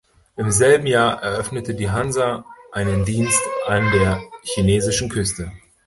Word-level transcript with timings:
Im 0.35 0.49
selben 0.49 0.87
Jahr 0.87 1.21
eröffnete 1.21 1.75
die 1.75 1.91
„Hansa“ 1.91 2.43
einen 2.71 3.05
Dienst 3.05 3.39
an 3.67 3.91
der 3.91 4.19
chinesischen 4.41 5.09
Küste. 5.09 5.51